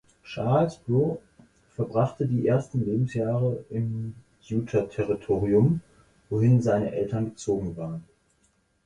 Charles 0.23 0.77
Brough 0.87 1.21
verbrachte 1.75 2.25
die 2.25 2.47
ersten 2.47 2.83
Lebensjahre 2.83 3.63
im 3.69 4.15
Utah-Territorium, 4.47 5.81
wohin 6.31 6.59
seine 6.59 6.91
Eltern 6.95 7.25
gezogen 7.25 7.77
waren. 7.77 8.03